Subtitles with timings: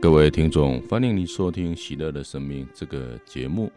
[0.00, 3.70] 各位听众，欢迎你收听《喜乐的生命》这个节目。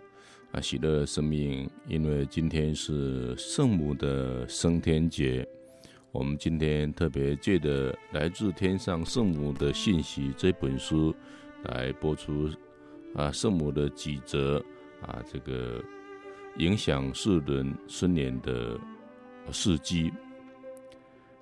[0.53, 5.45] 啊，喜乐的生命，因为今天是圣母的升天节，
[6.13, 11.13] 我们今天特别借着来自天上圣母的信息这本书
[11.63, 12.49] 来播出
[13.15, 14.63] 啊，圣母的几则
[15.01, 15.83] 啊，这个
[16.57, 18.79] 影响世人深远的
[19.51, 20.09] 事迹。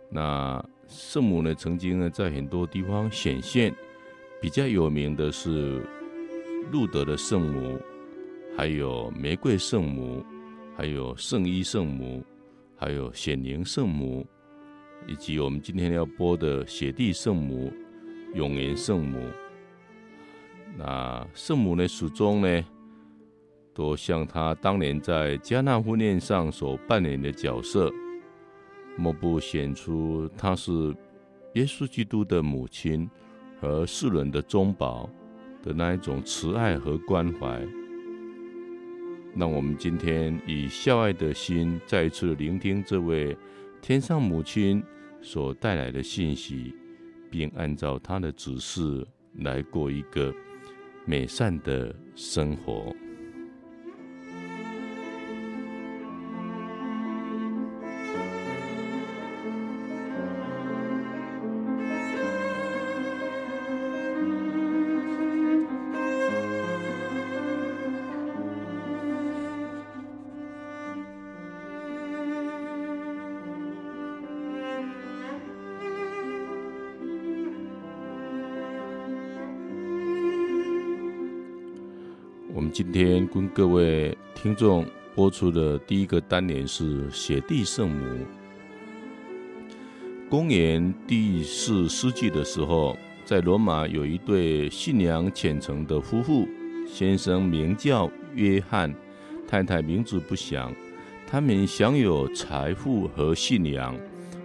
[0.09, 3.71] 那圣母呢，曾经呢，在很多地方显现。
[4.41, 5.85] 比较有名的是
[6.71, 7.79] 路德的圣母，
[8.57, 10.25] 还有玫瑰圣母，
[10.75, 12.25] 还有圣衣圣母，
[12.75, 14.25] 还有显灵圣母，
[15.05, 17.71] 以及我们今天要播的雪地圣母、
[18.33, 19.19] 永年圣母。
[20.75, 22.65] 那圣母呢，始终呢，
[23.75, 27.93] 都像她当年在迦纳婚宴上所扮演的角色，
[28.97, 30.71] 莫不显出她是
[31.53, 33.07] 耶稣基督的母亲。
[33.61, 35.07] 和世人的中保
[35.61, 37.63] 的那一种慈爱和关怀，
[39.35, 43.37] 那我们今天以孝爱的心，再一次聆听这位
[43.79, 44.83] 天上母亲
[45.21, 46.73] 所带来的信息，
[47.29, 50.33] 并按照她的指示来过一个
[51.05, 52.91] 美善的生活。
[82.71, 88.25] 今天跟各位听众播出的第一个单元是血地圣母。
[90.29, 92.95] 公元第四世纪的时候，
[93.25, 96.47] 在罗马有一对信仰虔诚的夫妇，
[96.87, 98.95] 先生名叫约翰，
[99.45, 100.73] 太太名字不详。
[101.27, 103.93] 他们享有财富和信仰，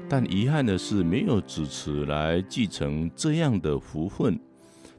[0.08, 4.36] 但遗憾的是没有子嗣来继承这样的福分。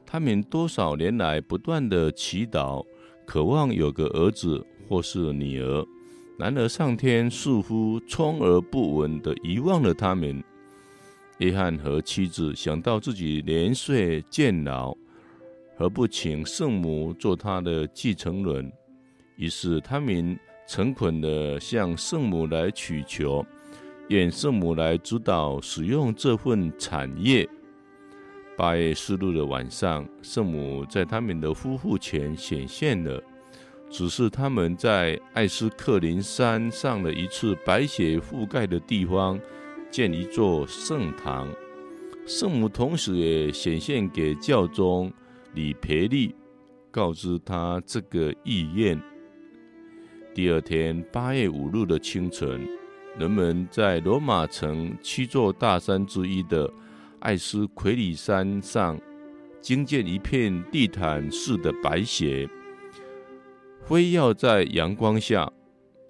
[0.05, 2.85] 他们多少年来不断的祈祷。
[3.27, 5.85] 渴望有个儿子或是女儿，
[6.39, 10.41] 然而上天似乎充耳不闻地遗忘了他们。
[11.39, 14.95] 约翰和妻子想到自己年岁渐老，
[15.77, 18.71] 何不请圣母做他的继承人？
[19.35, 23.45] 于是他们诚恳地向圣母来祈求，
[24.07, 27.47] 愿圣母来指导使用这份产业。
[28.57, 33.21] 八月四日的晚上，圣母在他们的夫妇前显现了，
[33.87, 39.39] 指示他们在艾斯克林山上的一处白雪覆盖的地方
[39.91, 41.47] 建一座圣堂。
[42.25, 45.13] 圣母同时也显现给教宗
[45.53, 46.33] 李培利，
[46.89, 48.99] 告知他这个意愿。
[50.33, 52.67] 第二天八月五日的清晨，
[53.19, 56.67] 人们在罗马城七座大山之一的
[57.19, 58.99] 艾斯奎里山上，
[59.59, 62.47] 惊见一片地毯似的白雪，
[63.83, 65.51] 飞耀在阳光下。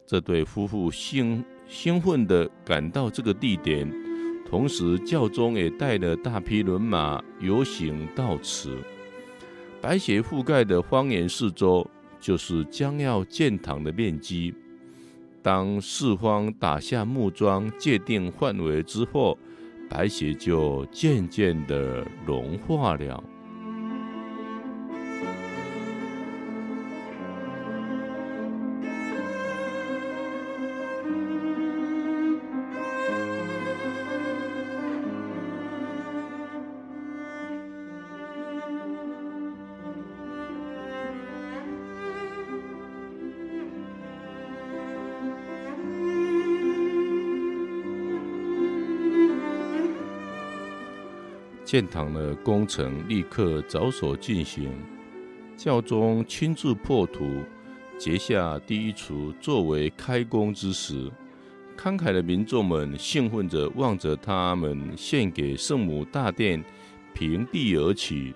[0.05, 3.89] 这对夫妇兴兴奋地赶到这个地点，
[4.45, 8.77] 同时教宗也带了大批人马游行到此。
[9.81, 11.85] 白雪覆盖的荒原四周，
[12.19, 14.53] 就是将要建堂的面积。
[15.41, 19.37] 当四方打下木桩，界定范围之后，
[19.89, 23.23] 白雪就渐渐地融化了。
[51.67, 54.71] 建堂的工程立刻着手进行，
[55.57, 57.43] 教宗亲自破土，
[57.97, 61.11] 结下第一锄，作为开工之时。
[61.75, 66.63] 慷慨的民众们兴奋着望着他们献给圣母大殿
[67.13, 68.33] 平地而起。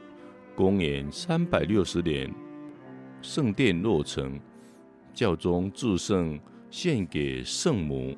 [0.54, 2.30] 公元三百六十年，
[3.22, 4.38] 圣殿落成，
[5.14, 6.38] 教宗祝圣
[6.70, 8.14] 献给圣母。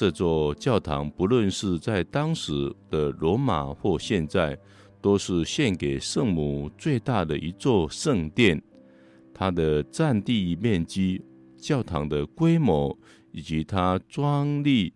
[0.00, 4.58] 这座教堂，不论是在当时的罗马或现在，
[4.98, 8.62] 都是献给圣母最大的一座圣殿。
[9.34, 11.22] 它的占地面积、
[11.58, 12.98] 教堂的规模
[13.30, 14.90] 以及它壮丽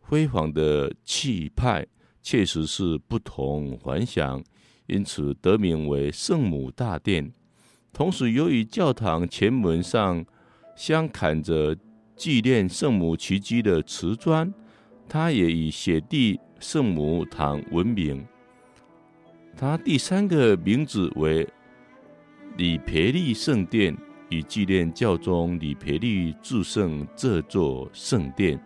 [0.00, 1.86] 辉煌的气派，
[2.22, 4.42] 确实是不同凡响，
[4.86, 7.30] 因此得名为圣母大殿。
[7.92, 10.24] 同时，由于教堂前门上
[10.74, 11.76] 镶嵌着
[12.16, 14.52] 纪念圣母奇迹的瓷砖，
[15.08, 18.26] 它也以雪地圣母堂闻名。
[19.56, 21.46] 它第三个名字为
[22.56, 23.96] 里培利圣殿，
[24.30, 28.58] 以纪念教宗里培利祝圣这座圣殿。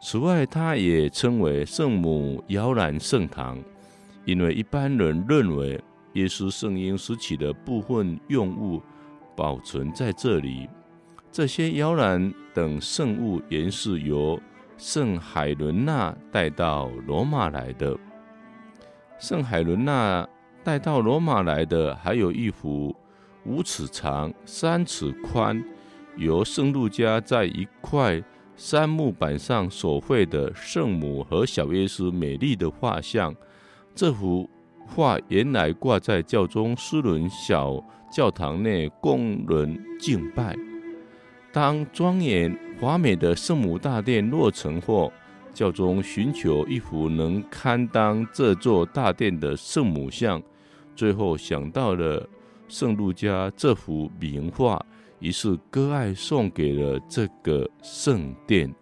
[0.00, 3.58] 此外，它也称为圣母摇篮圣堂，
[4.24, 5.80] 因为一般人认为。
[6.14, 8.80] 耶稣圣婴时期的部分用物
[9.34, 10.68] 保存在这里。
[11.34, 14.40] 这些摇篮等圣物原是由
[14.78, 17.98] 圣海伦娜带到罗马来的。
[19.18, 20.24] 圣海伦娜
[20.62, 22.94] 带到罗马来的还有一幅
[23.44, 25.60] 五尺长、三尺宽，
[26.16, 28.22] 由圣路加在一块
[28.54, 33.34] 杉木板上手绘的圣母和小耶稣美丽的画像。
[33.92, 34.48] 这幅。
[34.86, 37.82] 画原来挂在教宗斯伦小
[38.12, 40.54] 教堂内，供人敬拜。
[41.54, 45.12] 当庄严华美的圣母大殿落成后，
[45.52, 50.42] 教宗寻求一幅能堪当这座大殿的圣母像，
[50.96, 52.28] 最后想到了
[52.66, 54.84] 圣路加这幅名画，
[55.20, 58.74] 于是割爱送给了这个圣殿。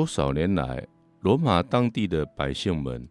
[0.00, 0.86] 多少年来，
[1.20, 3.06] 罗马当地的百姓们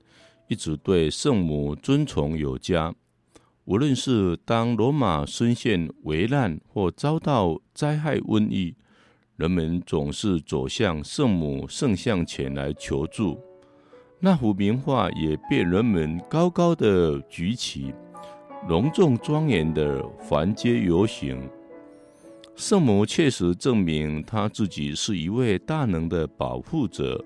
[0.47, 2.91] 一直对圣母尊崇有加。
[3.65, 8.75] 无论是当罗马深陷危难或遭到灾害瘟疫，
[9.35, 13.39] 人们总是走向圣母圣像前来求助。
[14.19, 17.93] 那幅名画也被人们高高的举起，
[18.67, 21.47] 隆重庄严的环街游行。
[22.59, 27.23] 圣母确实证明她自己是一位大能的保护者，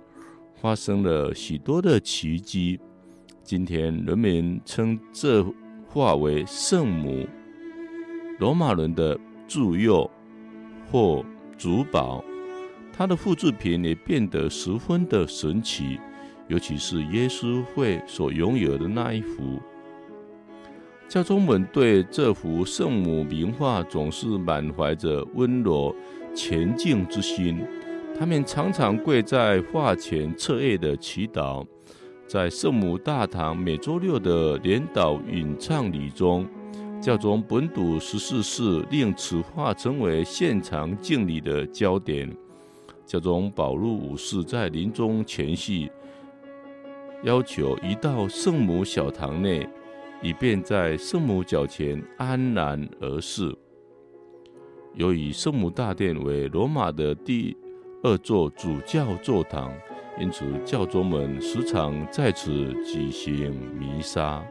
[0.61, 2.79] 发生了许多的奇迹。
[3.43, 5.43] 今天人们称这
[5.87, 7.27] 画为圣母，
[8.37, 10.07] 罗马人的助佑
[10.91, 11.25] 或
[11.57, 12.23] 主保。
[12.95, 15.99] 他的复制品也变得十分的神奇，
[16.47, 19.59] 尤其是耶稣会所拥有的那一幅。
[21.13, 25.95] 教宗们对这幅圣母名画总是满怀着温柔
[26.33, 27.63] 虔敬之心，
[28.17, 31.63] 他们常常跪在画前彻夜的祈祷。
[32.25, 36.47] 在圣母大堂每周六的联祷咏唱礼中，
[36.99, 42.27] 教宗本笃十四世令此画成为现场敬礼的焦点。
[43.05, 45.91] 教宗保禄五世在临终前夕
[47.21, 49.69] 要求移到圣母小堂内。
[50.23, 53.53] 以便在圣母脚前安然而逝。
[54.95, 57.55] 由于圣母大殿为罗马的第
[58.03, 59.73] 二座主教座堂，
[60.19, 64.43] 因此教宗们时常在此举行弥撒。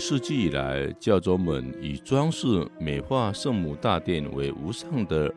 [0.00, 5.32] 世纪以来，教宗们以装饰美化圣母大殿为无上的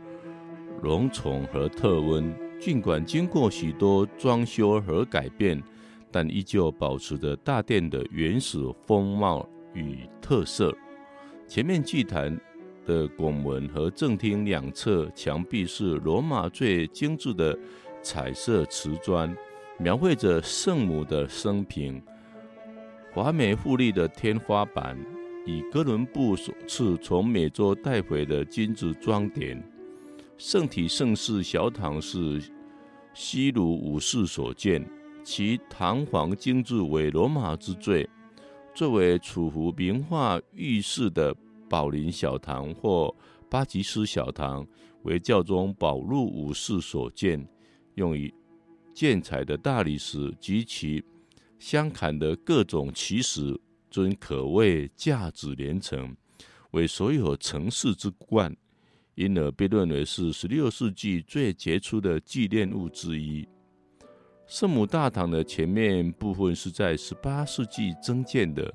[0.82, 2.34] 荣宠和特温。
[2.62, 5.62] 尽管经过许多装修和改变，
[6.10, 10.74] 但依旧保持着大殿的原始风貌与特色。
[11.46, 12.40] 前面祭坛
[12.86, 17.56] 的拱门和正厅两侧墙壁是罗马最精致的
[18.02, 19.36] 彩色瓷砖，
[19.78, 22.02] 描绘着圣母的生平。
[23.14, 24.98] 华美富丽的天花板，
[25.46, 29.64] 以哥伦布首次从美洲带回的金子装点。
[30.36, 32.42] 圣体圣事小堂是
[33.14, 34.84] 西鲁五世所建，
[35.24, 38.10] 其堂皇精致为罗马之最。
[38.74, 41.36] 作为处服名画浴室的
[41.70, 43.16] 宝林小堂或
[43.48, 44.66] 巴吉斯小堂
[45.04, 47.48] 为教宗保禄五世所建，
[47.94, 48.34] 用于
[48.92, 51.04] 建材的大理石及其
[51.64, 53.58] 相砍的各种奇石，
[53.90, 56.14] 均可谓价值连城，
[56.72, 58.54] 为所有城市之冠，
[59.16, 63.48] 因而被认为是十六世纪最杰出的纪念物之一。
[64.46, 68.74] 圣母大堂的前面部分是在十八世纪增建的，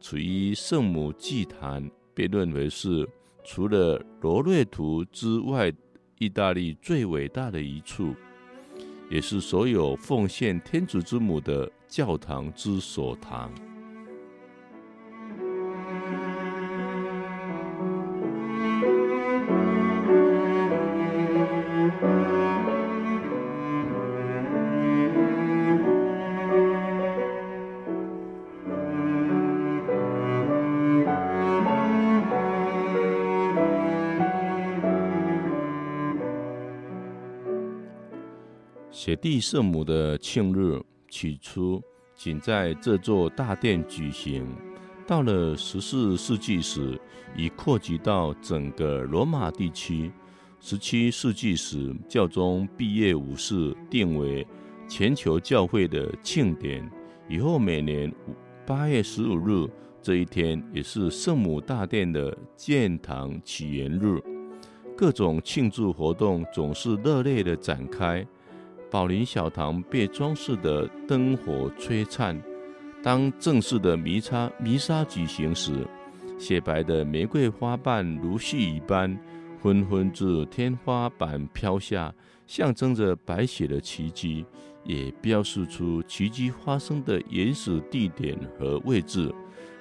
[0.00, 3.06] 处于圣母祭坛，被认为是
[3.44, 5.70] 除了罗瑞图之外，
[6.18, 8.14] 意大利最伟大的一处，
[9.10, 13.52] 也是所有奉献天主之母的教堂之所堂。
[38.90, 40.80] 雪地圣母的庆日
[41.12, 41.78] 起初
[42.14, 44.46] 仅在这座大殿举行，
[45.06, 46.98] 到了十四世纪时，
[47.36, 50.10] 已扩及到整个罗马地区。
[50.58, 54.46] 十七世纪时，教宗毕业五世定为
[54.88, 56.90] 全球教会的庆典，
[57.28, 58.10] 以后每年
[58.66, 59.68] 八月十五日
[60.00, 64.18] 这一天也是圣母大殿的建堂起源日，
[64.96, 68.26] 各种庆祝活动总是热烈的展开。
[68.92, 72.38] 宝林小堂被装饰的灯火璀璨。
[73.02, 75.72] 当正式的弥撒弥撒举行时，
[76.38, 79.18] 雪白的玫瑰花瓣如絮一般
[79.62, 82.14] 纷纷自天花板飘下，
[82.46, 84.44] 象征着白雪的奇迹，
[84.84, 89.34] 也标示出奇迹发生的原始地点和位置，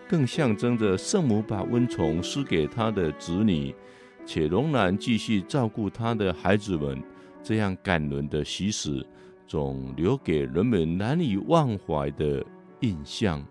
[0.08, 3.75] 更象征着圣母把温宠施给她的子女，
[4.25, 7.03] 且仍然继续照顾她的孩子们。
[7.43, 9.05] 这样感人的喜事，
[9.48, 12.45] 总留给人们难以忘怀的
[12.81, 13.45] 印象。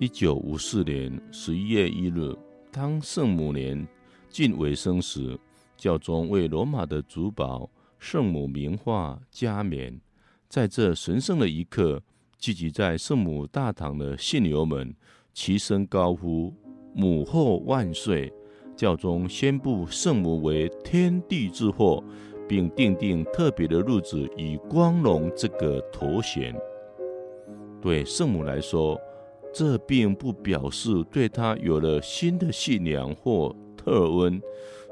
[0.00, 2.32] 一九五四年十一月一日，
[2.70, 3.84] 当圣母年
[4.28, 5.36] 近尾声时，
[5.76, 10.00] 教宗为罗马的主保圣母名画加冕。
[10.48, 12.00] 在这神圣的一刻，
[12.38, 14.94] 聚集在圣母大堂的信友们
[15.34, 16.54] 齐声高呼
[16.94, 18.32] “母后万岁”。
[18.76, 22.00] 教宗宣布圣母为天地之祸，
[22.48, 26.54] 并订定特别的日子以光荣这个头衔。
[27.80, 28.96] 对圣母来说，
[29.52, 34.40] 这并不表示对他有了新的信仰或特恩。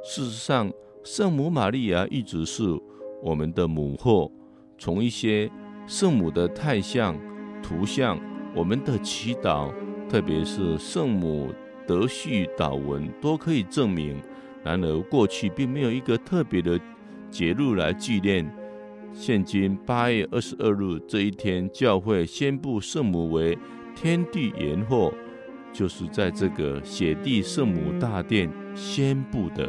[0.02, 0.72] 事实上，
[1.04, 2.62] 圣母玛利亚一直是
[3.22, 4.32] 我们的母后。
[4.78, 5.50] 从一些
[5.86, 7.18] 圣母的太像、
[7.62, 8.18] 图像、
[8.54, 9.72] 我们的祈祷，
[10.08, 11.52] 特别是圣母
[11.86, 14.20] 德序祷文，都可以证明。
[14.64, 16.78] 然而，过去并没有一个特别的
[17.30, 18.50] 节日来纪念。
[19.12, 23.56] 现今八月二十二日这一天，教会宣布圣母为。
[23.96, 25.12] 天地延后，
[25.72, 29.68] 就是在这个雪地圣母大殿宣布的。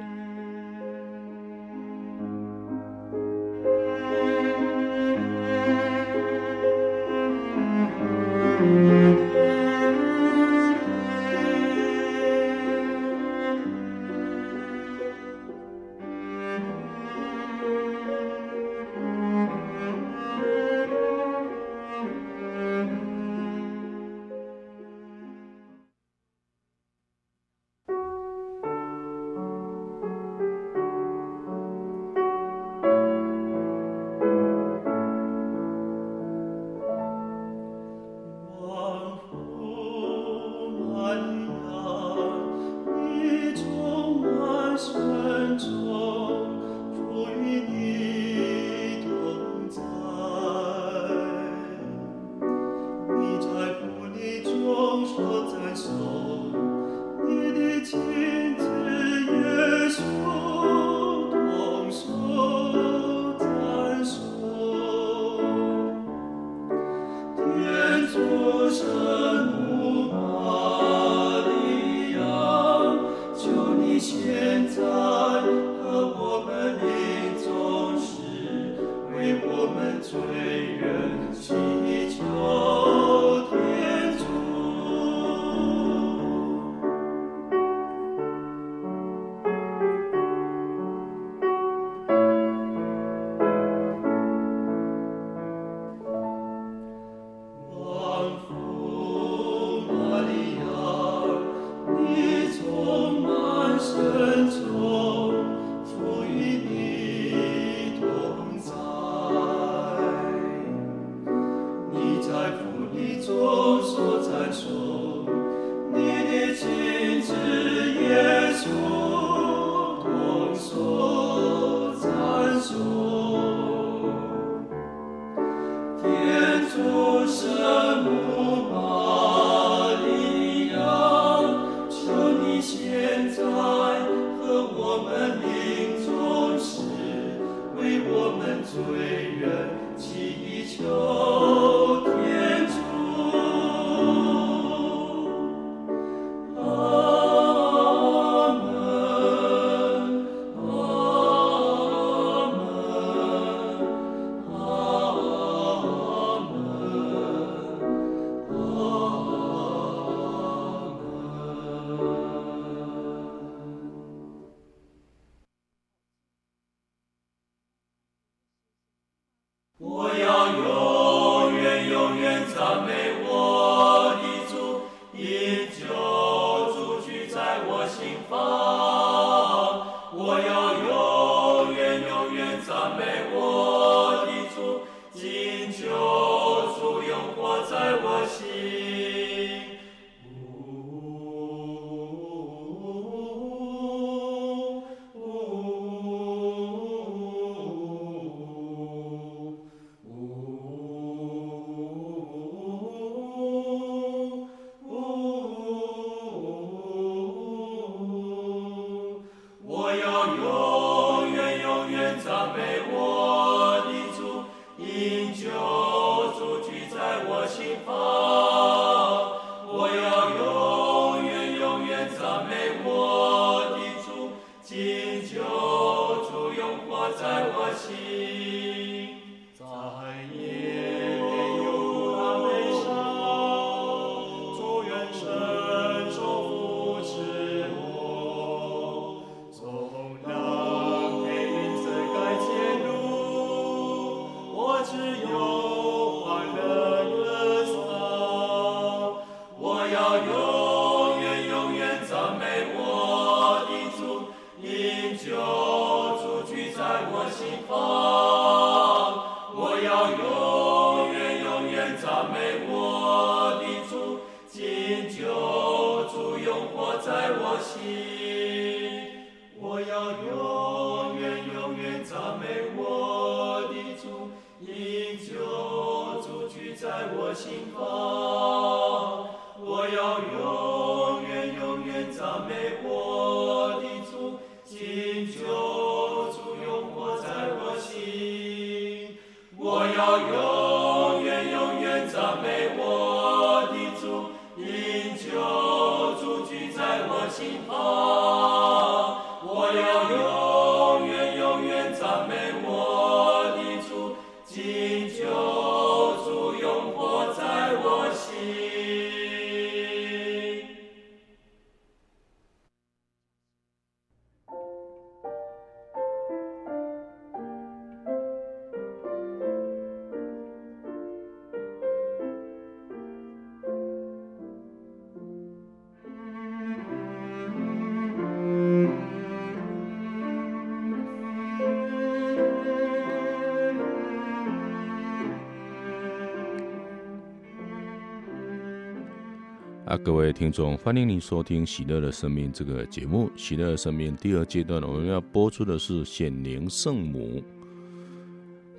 [340.03, 343.27] 各位听众，欢迎您收听《喜乐的生命》这个节目。
[343.36, 347.44] 《喜乐的生命》第二阶段，我们要播出的是显灵圣母。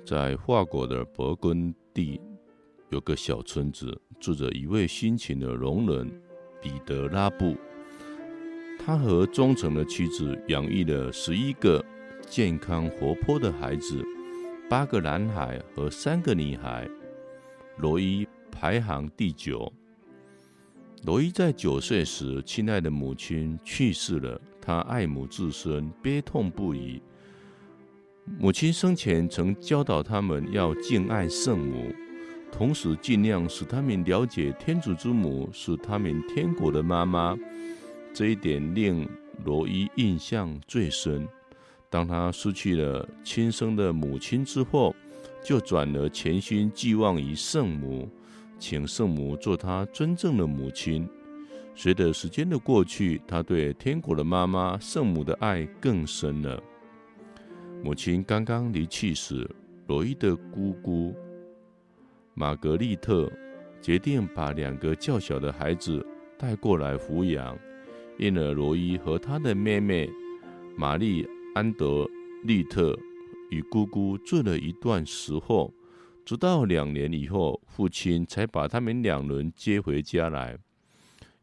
[0.05, 2.19] 在法国的勃艮第
[2.89, 6.09] 有个小村子，住着一位辛勤的农人
[6.61, 7.55] 彼得拉布。
[8.77, 11.83] 他和忠诚的妻子养育了十一个
[12.27, 14.03] 健康活泼的孩子，
[14.69, 16.89] 八个男孩和三个女孩。
[17.77, 19.71] 罗伊排行第九。
[21.05, 27.01] 罗伊在九岁时，亲爱的母亲去世了，他爱母至深，悲痛不已。
[28.37, 31.93] 母亲生前曾教导他们要敬爱圣母，
[32.51, 37.35] 同时尽量使他们了解天主之母是他们天国的妈妈。
[38.13, 39.07] 这一点令
[39.45, 41.25] 罗伊印象最深。
[41.89, 44.93] 当他失去了亲生的母亲之后，
[45.41, 48.07] 就转而全心寄望于圣母。
[48.59, 51.09] 请圣母做他真正的母亲。
[51.73, 56.61] 随着时间的过去，他对天国的妈妈圣母的爱更深了。
[57.81, 59.49] 母亲刚刚离去时，
[59.87, 61.15] 罗伊的姑姑
[62.33, 63.31] 玛格丽特
[63.81, 66.05] 决定把两个较小的孩子
[66.37, 67.57] 带过来抚养，
[68.17, 70.09] 因而罗伊和他的妹妹
[70.75, 72.05] 玛丽安德
[72.43, 72.97] 丽特
[73.49, 75.73] 与姑姑住了一段时候。
[76.29, 80.55] 直到两年以后，父亲才把他们两人接回家来。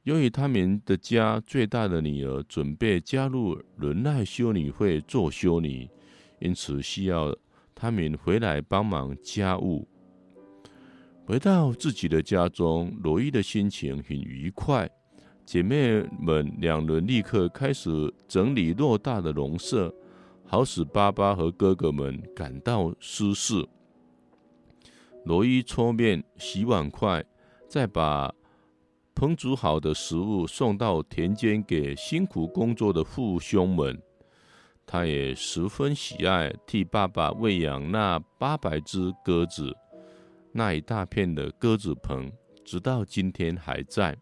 [0.05, 5.91] 由于他们的家最大的女儿准备加入伦爱修女会做修女，
[6.39, 7.37] 因此需要
[7.75, 9.89] 他们回来帮忙家务。
[11.25, 14.89] 回到自己的家中，罗伊的心情很愉快。
[15.45, 19.93] 姐妹们两人立刻开始整理偌大的农舍，
[20.45, 23.67] 好使爸爸和哥哥们感到舒适。
[25.27, 27.25] 罗伊搓面、洗碗筷，
[27.69, 28.33] 再把
[29.13, 34.01] 烹煮好的食物送到田间给辛苦工作的父兄们。
[34.87, 39.75] 他也十分喜爱替爸爸喂养那八百只鸽子。
[40.53, 42.31] 那一大片的鸽子棚，
[42.65, 44.17] 直到今天还在。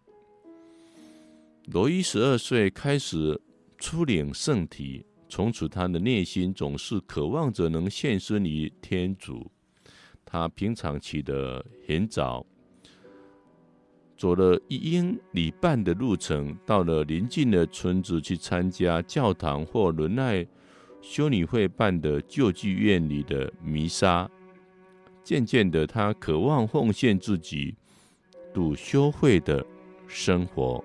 [1.67, 3.38] 罗伊十二岁开始
[3.77, 9.51] 出领圣体，从此他的内心总是渴望着能献身于天主。
[10.25, 12.45] 他平常起得很早，
[14.17, 20.47] 走了一英里半的路程，到了邻近的村子去参加教堂或伦奈
[21.01, 24.31] 修女会办的救济院里的弥撒。
[25.23, 27.75] 渐渐的，他渴望奉献自己，
[28.53, 29.65] 度修会的
[30.07, 30.85] 生活。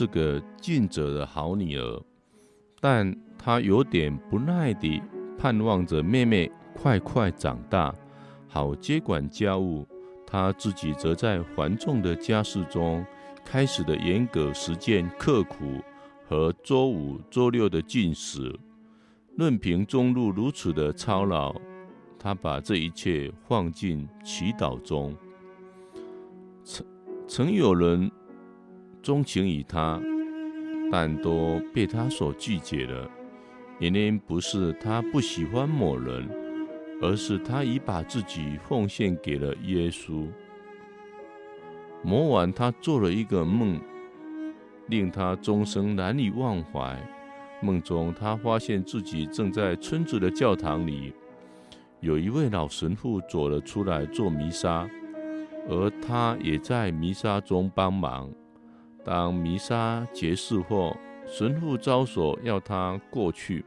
[0.00, 2.02] 是个尽责的好女儿，
[2.80, 4.98] 但她有点不耐地
[5.36, 7.94] 盼望着妹妹快快长大，
[8.48, 9.86] 好接管家务。
[10.26, 13.04] 她自己则在繁重的家事中
[13.44, 15.82] 开始的严格实践刻苦
[16.26, 18.58] 和周五、周六的禁食。
[19.36, 21.54] 任凭中路如此的操劳，
[22.18, 25.14] 她把这一切放进祈祷中。
[26.64, 26.86] 曾
[27.28, 28.10] 曾有人。
[29.02, 30.00] 钟情于他，
[30.92, 33.10] 但都被他所拒绝了。
[33.78, 36.28] 原因不是他不喜欢某人，
[37.00, 40.26] 而是他已把自己奉献给了耶稣。
[42.02, 43.80] 某晚，他做了一个梦，
[44.88, 46.98] 令他终生难以忘怀。
[47.62, 51.12] 梦中，他发现自己正在村子的教堂里，
[52.00, 54.88] 有一位老神父走了出来做弥撒，
[55.68, 58.30] 而他也在弥撒中帮忙。
[59.04, 63.64] 当弥撒结束后，神父招手要他过去，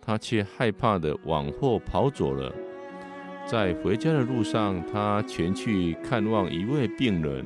[0.00, 2.52] 他却害怕地往后跑走了。
[3.46, 7.44] 在回家的路上，他前去看望一位病人，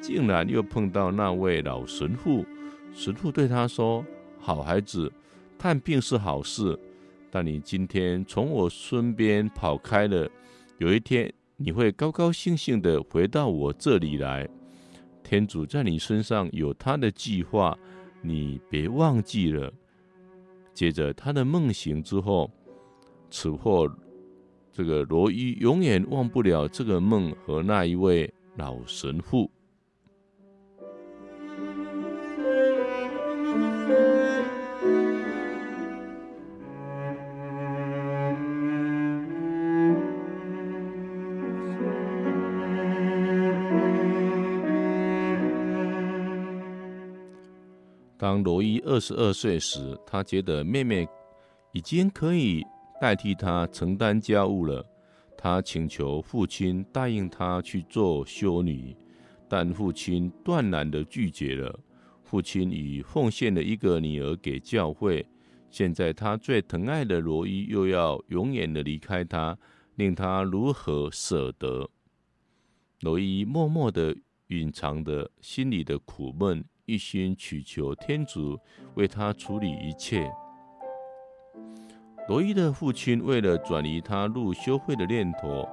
[0.00, 2.46] 竟然又碰到那位老神父。
[2.92, 4.04] 神父对他说
[4.38, 5.12] ：“好孩子，
[5.58, 6.78] 探病是好事，
[7.30, 10.30] 但你今天从我身边跑开了，
[10.78, 14.48] 有一天你会高高兴兴地回到我这里来。”
[15.34, 17.76] 天主在你身上有他的计划，
[18.22, 19.72] 你别忘记了。
[20.72, 22.48] 接着他的梦醒之后，
[23.30, 23.90] 此后
[24.70, 29.50] 这个罗伊永远忘不了这个梦和那一位老神父。
[48.34, 51.06] 当罗伊二十二岁时，他觉得妹妹
[51.70, 52.66] 已经可以
[53.00, 54.84] 代替他承担家务了。
[55.38, 58.96] 他请求父亲答应他去做修女，
[59.48, 61.78] 但父亲断然地拒绝了。
[62.24, 65.24] 父亲已奉献了一个女儿给教会，
[65.70, 69.56] 现在他最疼爱的罗伊又要永远地离开他，
[69.94, 71.88] 令他如何舍得？
[73.02, 74.16] 罗伊默默地
[74.48, 76.64] 隐藏着心里的苦闷。
[76.86, 78.58] 一心祈求天主
[78.94, 80.30] 为他处理一切。
[82.28, 85.66] 罗伊的父亲为了转移他入修会的念头，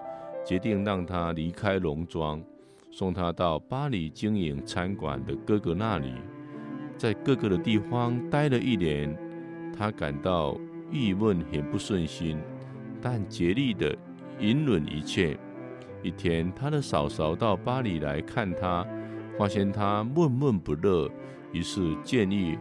[0.45, 2.41] 决定让他离开农庄，
[2.91, 6.13] 送他到巴黎经营餐馆的哥哥那里。
[6.97, 9.13] 在哥哥的地方待了一年，
[9.77, 10.57] 他感到
[10.91, 12.39] 郁闷，很不顺心，
[13.01, 13.93] 但竭力的
[14.39, 15.37] 隐忍一切。
[16.03, 18.85] 一天，他的嫂嫂到巴黎来看他。
[19.41, 21.09] 发现他闷闷不乐，
[21.51, 22.59] 于是建议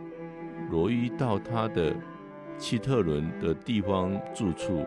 [0.70, 1.94] 罗伊到他的
[2.56, 4.86] 希特伦的地方住处。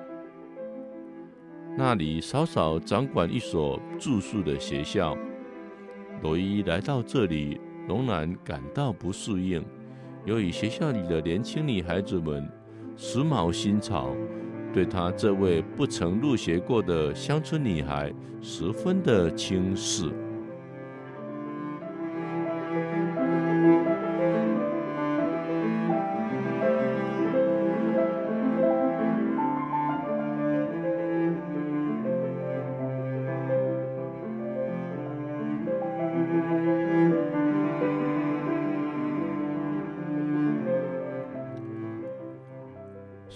[1.78, 5.16] 那里稍稍掌管一所住宿的学校。
[6.24, 9.64] 罗伊来到这里，仍然感到不适应。
[10.26, 12.50] 由于学校里的年轻女孩子们
[12.98, 14.16] 时髦新潮，
[14.74, 20.12] 对她这位不曾入学过的乡村女孩十分的轻视。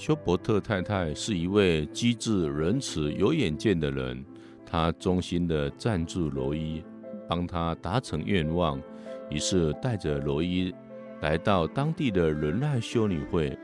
[0.07, 4.23] 休伯特太太是一位机智、仁慈、有远见的人。
[4.65, 6.81] 她衷心地赞助罗伊，
[7.27, 8.81] 帮他达成愿望。
[9.29, 10.73] 于是带着罗伊
[11.19, 13.59] 来到当地的仁爱修女会。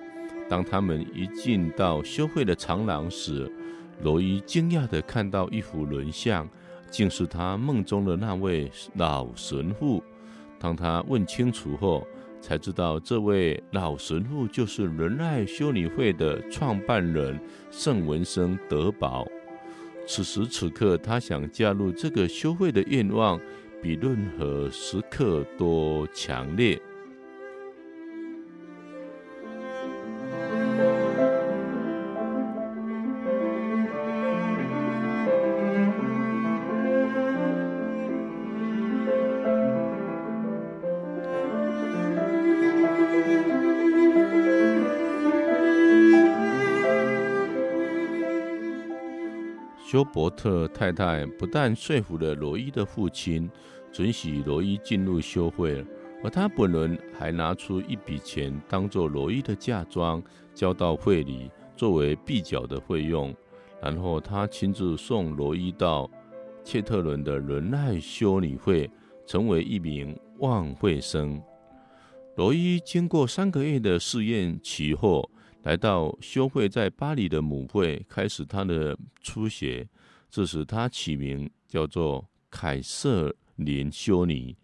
[0.50, 3.50] 当他们一进到修会的长廊时，
[4.02, 6.46] 罗伊惊讶地看到一幅人像，
[6.92, 10.04] 竟是他梦中的那位老神父。
[10.60, 12.06] 当他问清楚后，
[12.44, 17.40] 才知道这位老神父就是仁爱修女会的创办人
[17.72, 19.26] 圣文森德堡。
[20.06, 23.40] 此时此刻，他想加入这个修会的愿望
[23.82, 26.78] 比任何时刻都强烈。
[49.94, 53.48] 休伯特太太不但说服了罗伊的父亲，
[53.92, 55.86] 准许罗伊进入修会，
[56.24, 60.20] 而他本人还拿出一笔钱当做罗伊的嫁妆，
[60.56, 63.32] 交到会里作为必缴的费用。
[63.84, 66.10] 然后他亲自送罗伊到
[66.64, 68.90] 切特伦的仁爱修女会，
[69.28, 71.40] 成为一名望会生。
[72.36, 75.30] 罗伊经过三个月的试验期后，
[75.64, 79.88] 来到修会在巴黎的母会，开始他的初学。
[80.30, 84.56] 这时他起名叫做凯瑟琳修女。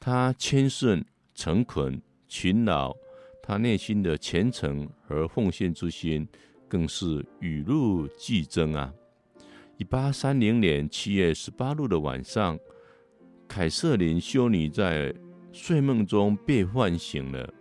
[0.00, 2.92] 她谦顺、诚恳、勤劳，
[3.40, 6.26] 她内心的虔诚和奉献之心
[6.66, 8.92] 更是雨露俱增啊！
[9.76, 12.58] 一八三零年七月十八日的晚上，
[13.46, 15.14] 凯瑟琳修女在
[15.52, 17.54] 睡梦中被唤醒了。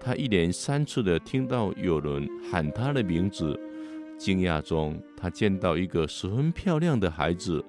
[0.00, 3.60] 他一连三次的听到有人喊他的名字，
[4.16, 7.62] 惊讶中，他见到一个十分漂亮的孩子，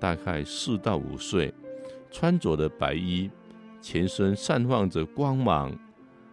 [0.00, 1.52] 大概四到五岁，
[2.10, 3.30] 穿着的白衣，
[3.82, 5.78] 全身散发着光芒。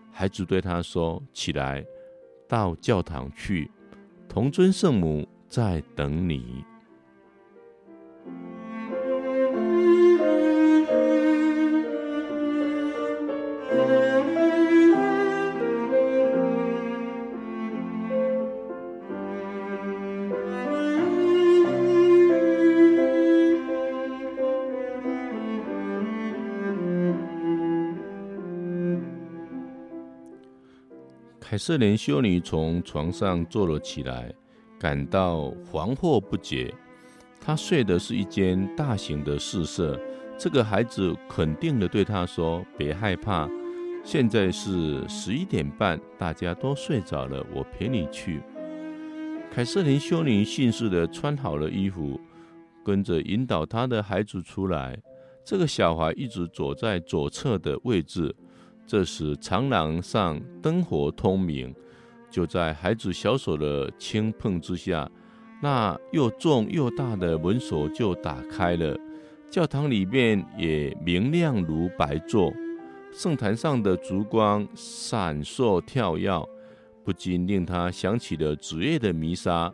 [0.10, 1.86] 孩子对他说：“起来，
[2.48, 3.70] 到教堂去，
[4.30, 6.64] 童尊圣母在等你。”
[31.52, 34.34] 凯瑟琳修女从床上坐了起来，
[34.80, 36.74] 感到惶惑不解。
[37.42, 40.00] 她睡的是一间大型的宿舍。
[40.38, 43.50] 这个孩子肯定的对她说：“别害怕，
[44.02, 48.42] 现在是十一点半，大家都睡着了，我陪你去。”
[49.52, 52.18] 凯瑟琳修女迅速的穿好了衣服，
[52.82, 54.98] 跟着引导她的孩子出来。
[55.44, 58.34] 这个小孩一直坐在左侧的位置。
[58.86, 61.74] 这时，长廊上灯火通明，
[62.30, 65.10] 就在孩子小手的轻碰之下，
[65.62, 68.98] 那又重又大的门锁就打开了。
[69.50, 72.54] 教堂里面也明亮如白昼，
[73.13, 76.46] 圣坛上的烛光闪烁跳跃，
[77.04, 79.72] 不禁令他想起了子夜的弥撒。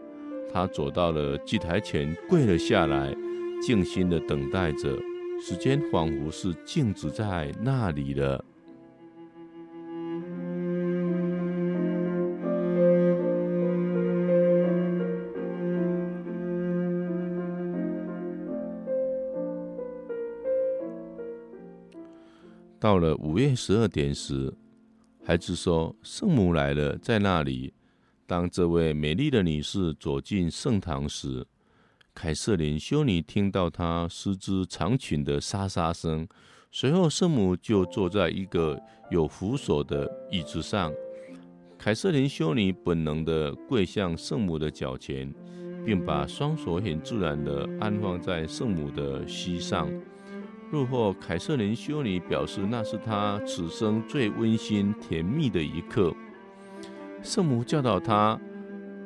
[0.51, 3.15] 他走到了祭台前，跪了下来，
[3.61, 4.97] 静心的等待着。
[5.39, 8.43] 时间仿佛是静止在那里了。
[22.79, 24.53] 到了午夜十二点时，
[25.25, 27.73] 孩子说：“圣母来了，在那里。”
[28.27, 31.47] 当这位美丽的女士走进圣堂时，
[32.13, 36.27] 凯瑟琳修女听到她丝织长裙的沙沙声。
[36.71, 40.93] 随后，圣母就坐在一个有扶手的椅子上。
[41.79, 45.33] 凯瑟琳修女本能地跪向圣母的脚前，
[45.83, 49.89] 并把双手很自然地安放在圣母的膝上。
[50.69, 56.13] 入后，凯瑟琳修女表示，那是她此生最温馨甜蜜的一刻。
[57.23, 58.37] 圣母教导她，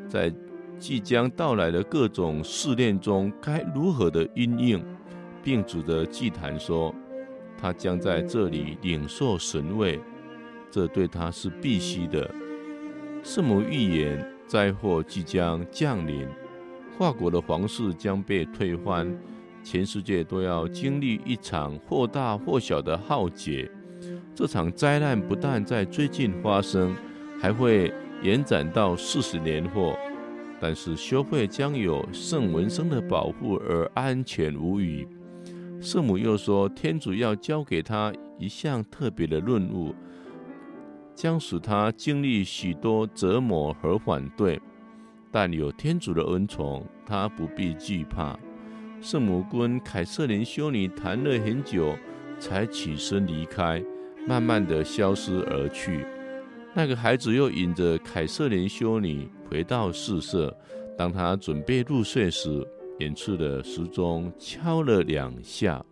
[0.09, 0.33] 在
[0.79, 4.83] 即将到来的各种试炼中该如何的因应，
[5.43, 6.93] 并指着祭坛说，
[7.59, 9.99] 她将在这里领受神位，
[10.71, 12.27] 这对她是必须的。
[13.23, 16.27] 圣母预言灾祸即将降临，
[16.97, 19.15] 法国的皇室将被推翻，
[19.63, 23.69] 全世界都要经历一场或大或小的浩劫。
[24.33, 26.95] 这场灾难不但在最近发生，
[27.39, 27.93] 还会
[28.23, 29.95] 延展到四十年后。
[30.59, 35.07] 但是修会将有圣文生的保护而安全无虞。
[35.79, 39.95] 圣母又说，天主要交给他一项特别的任务。
[41.15, 44.59] 将使他经历许多折磨和反对，
[45.31, 48.37] 但有天主的恩宠，他不必惧怕。
[49.01, 51.97] 圣母跟凯瑟琳修女谈了很久，
[52.39, 53.83] 才起身离开，
[54.27, 56.05] 慢慢的消失而去。
[56.75, 60.55] 那个孩子又引着凯瑟琳修女回到宿舍，
[60.95, 62.65] 当他准备入睡时，
[62.99, 65.83] 远处的时钟敲了两下。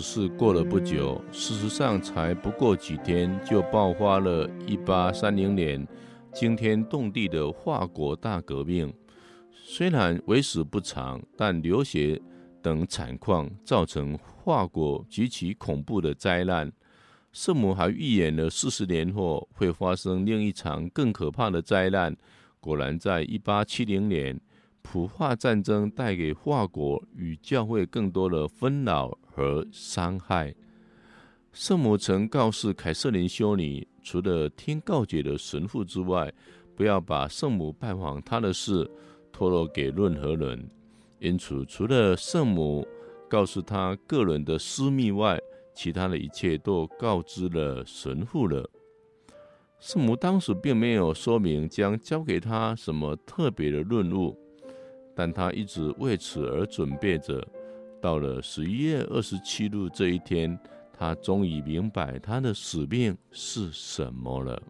[0.00, 5.86] 此事过了不久，事实上才不过几天，就爆发了1830年
[6.32, 8.90] 惊天动地的法国大革命。
[9.52, 12.18] 虽然为时不长，但流血
[12.62, 16.72] 等惨况造成法国极其恐怖的灾难。
[17.30, 22.16] 圣母还预言了四十年后会发生另一场更可怕的灾难。
[22.58, 24.40] 果然，在1870年，
[24.82, 29.16] 普化战争带给法国与教会更多的纷扰。
[29.32, 30.54] 和伤害。
[31.52, 36.30] 圣母曾告诉凯瑟琳修女，除了听告解的神父之外，
[36.76, 38.90] 不要把圣母拜访他的事
[39.32, 40.68] 透露给任何人。
[41.20, 42.86] 因此，除了圣母
[43.30, 45.40] 告诉他个人的私密外，
[45.74, 48.68] 其他的一切都告知了神父了。
[49.78, 54.36] 圣母当时并没有说明将交给他什么特别的任务，
[55.20, 57.46] 但他一直为此而准备着。
[58.00, 60.58] 到了十一月二十七日这一天，
[60.98, 64.62] 他终于明白他的使命是什么了。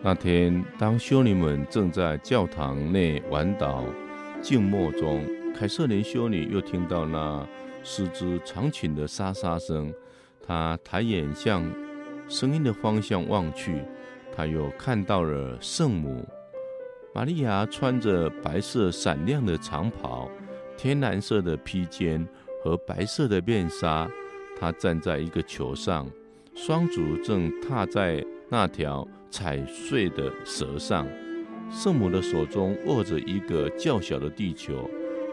[0.00, 3.84] 那天，当修女们正在教堂内玩祷、
[4.40, 5.26] 静默中，
[5.58, 7.44] 凯瑟琳修女又听到那
[7.82, 9.92] 丝织长裙的沙沙声。
[10.46, 11.68] 她抬眼向
[12.28, 13.82] 声音的方向望去，
[14.34, 16.24] 她又看到了圣母
[17.12, 20.30] 玛利亚，穿着白色闪亮的长袍、
[20.76, 22.26] 天蓝色的披肩
[22.62, 24.08] 和白色的面纱。
[24.58, 26.08] 她站在一个球上，
[26.54, 29.06] 双足正踏在那条。
[29.30, 31.06] 踩碎的蛇上，
[31.70, 34.88] 圣母的手中握着一个较小的地球，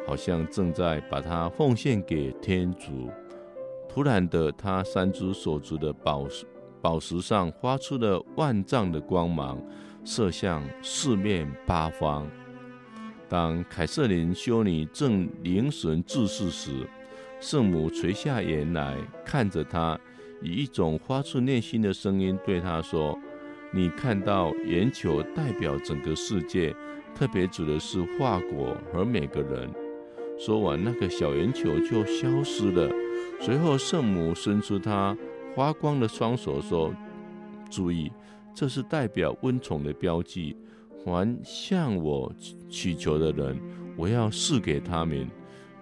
[0.05, 3.09] 好像正在把它奉献给天主。
[3.87, 6.45] 突然的，他三只手指的宝石
[6.81, 9.57] 宝石上发出了万丈的光芒，
[10.03, 12.29] 射向四面八方。
[13.29, 16.85] 当凯瑟琳修女正凝神注视时，
[17.39, 19.97] 圣母垂下眼来看着他，
[20.41, 23.17] 以一种发出内心的声音对他说。
[23.75, 26.73] 你看到圆球代表整个世界，
[27.13, 29.69] 特别指的是法国和每个人。
[30.39, 32.89] 说完，那个小圆球就消失了。
[33.41, 35.13] 随后，圣母伸出她
[35.53, 36.95] 发光的双手，说
[37.69, 38.09] ：“注意，
[38.53, 40.55] 这是代表温宠的标记。
[41.03, 42.33] 凡向我
[42.69, 43.59] 祈求的人，
[43.97, 45.29] 我要赐给他们。”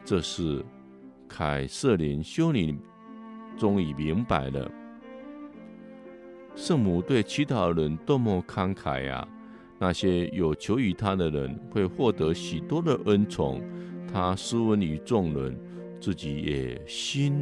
[0.03, 0.65] 这是
[1.29, 2.75] 凯瑟琳修女
[3.55, 4.71] 终于明白了，
[6.55, 9.27] 圣母对祈祷的人多么慷慨呀！
[9.79, 13.61] 那些有求于他的人会获得许多的恩宠，
[14.11, 15.59] 他施恩于众人，
[15.99, 17.33] 自己也欣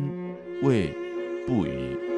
[0.64, 0.91] 慰
[1.45, 2.11] 不已。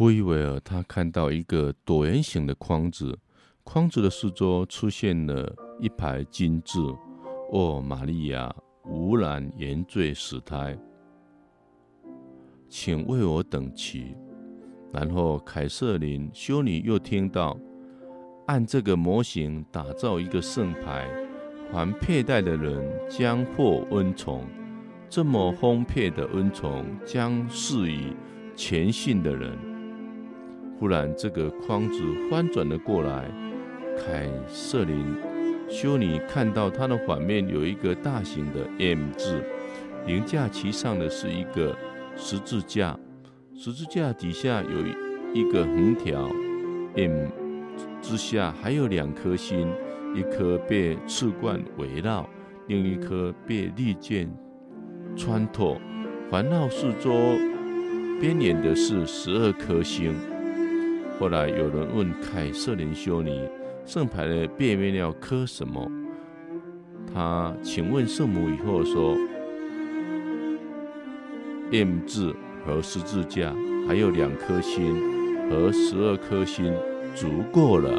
[0.00, 3.18] 布伊维尔他看到一个椭圆形的框子，
[3.64, 6.80] 框子的四周出现了一排金字
[7.52, 8.50] ：“哦，玛利亚，
[8.86, 10.74] 无染原罪死胎，
[12.66, 14.16] 请为我等祈。”
[14.90, 17.54] 然后凯瑟琳修女又听到
[18.48, 21.10] ：“按这个模型打造一个圣牌，
[21.70, 24.46] 凡佩戴的人将获恩宠。
[25.10, 28.16] 这么丰沛的恩宠将赐予
[28.56, 29.58] 虔信的人。”
[30.80, 32.00] 忽然，这个框子
[32.30, 33.30] 翻转了过来。
[33.98, 35.14] 凯瑟琳
[35.68, 39.44] 修女看到它的反面有一个大型的 M 字，
[40.06, 41.76] 凌驾其上的是一个
[42.16, 42.98] 十字架，
[43.54, 44.70] 十字架底下有
[45.34, 46.30] 一个横条
[46.96, 47.28] ，M
[48.00, 49.70] 之下还有两颗星，
[50.14, 52.26] 一颗被刺冠围绕，
[52.68, 54.34] 另一颗被利剑
[55.14, 55.76] 穿透，
[56.30, 57.12] 环绕四周
[58.18, 60.14] 边缘的是十二颗星。
[61.20, 63.30] 后来有人问凯瑟琳修女
[63.84, 65.86] ：“圣牌的背面要刻什么？”
[67.12, 69.14] 他请问圣母以后说
[71.70, 73.54] ：“M 字和十字架，
[73.86, 74.96] 还有两颗星
[75.50, 76.74] 和十二颗星，
[77.14, 77.98] 足够了。”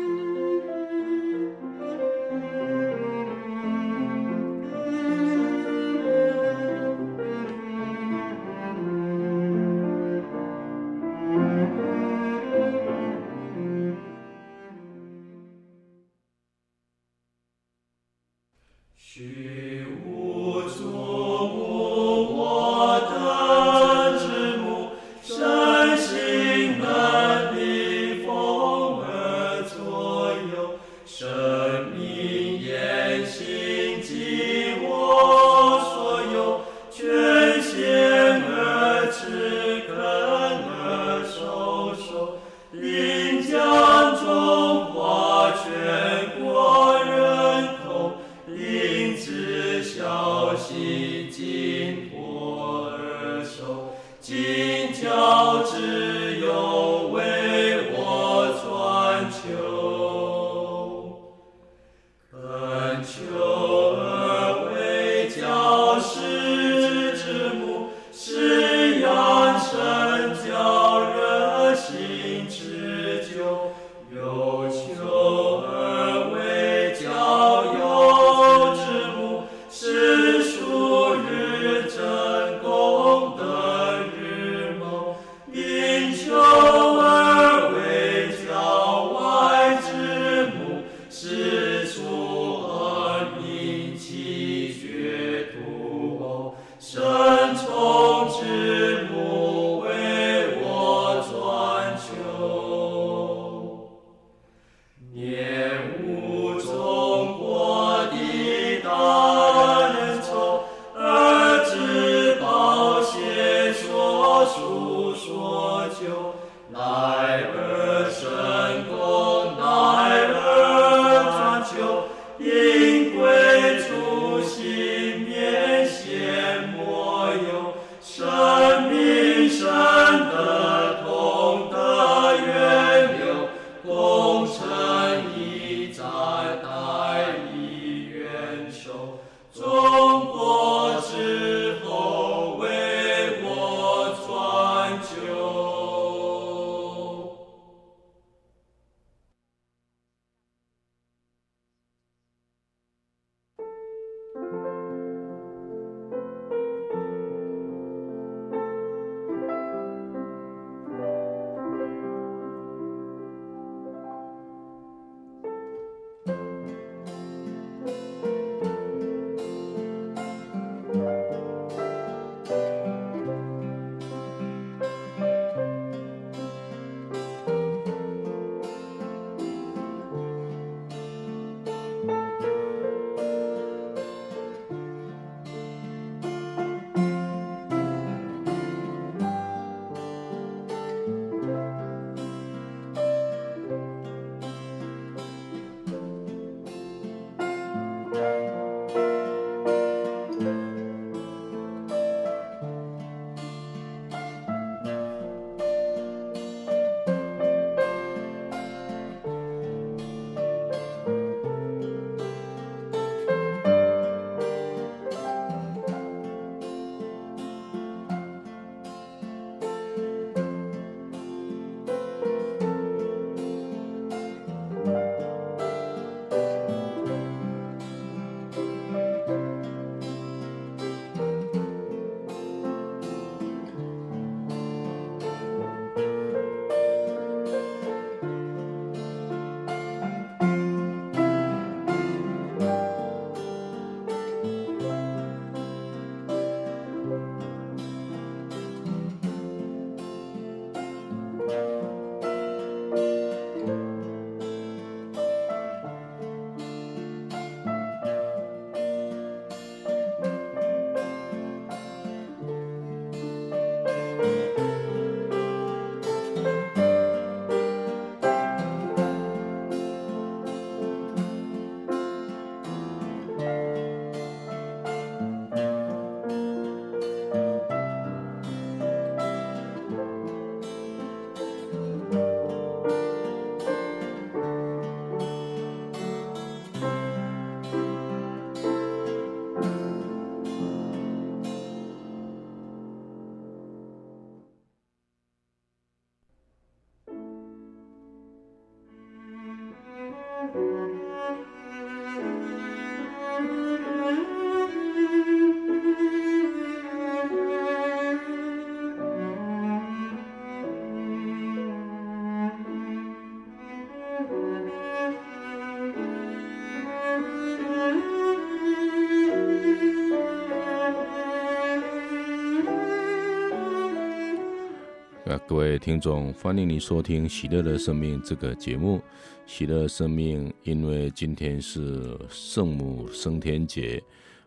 [325.47, 329.01] 各位听众，欢迎你收听《喜乐的生命》这个节目。
[329.45, 334.01] 喜乐生命，因为今天是圣母升天节，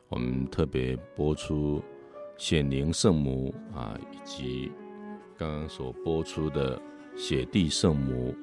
[0.09, 1.82] 我们特别播出
[2.38, 4.72] 显灵圣母啊，以及
[5.36, 6.80] 刚刚所播出的
[7.16, 8.34] 血地圣母。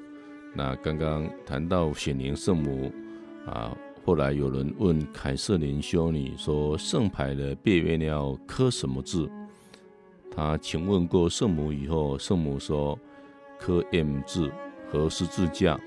[0.54, 2.92] 那刚刚谈到显灵圣母
[3.48, 3.76] 啊，
[4.06, 9.28] 后来有人问凯瑟琳修女说：“圣牌的背面要刻什么字？”
[10.34, 12.98] 他请问过圣母以后，圣母说
[13.60, 14.50] ：“刻 M 字
[14.90, 15.78] 和十字架，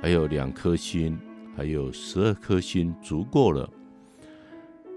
[0.00, 1.18] 还有两颗心，
[1.56, 3.68] 还有十二颗心，足够了。”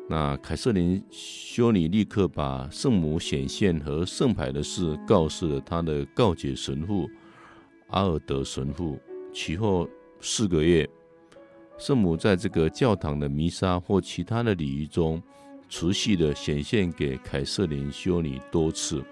[0.09, 7.09] 那凯瑟琳修女立刻把圣母显现和圣牌的事告诉了他的告解神父
[7.87, 8.99] 阿尔德神父。
[9.33, 9.87] 其后
[10.19, 10.87] 四个月，
[11.77, 15.23] 圣母在这个教堂的弥撒或其他的礼仪中。
[15.67, 19.03] 持续的显现给凯瑟琳修女多次。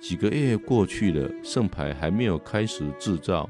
[0.00, 3.48] 几个月过去了，圣牌还没有开始制造。